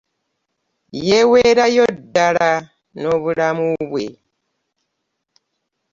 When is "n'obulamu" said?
3.01-3.67